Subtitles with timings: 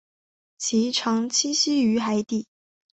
[0.57, 2.47] 其常栖息于海底。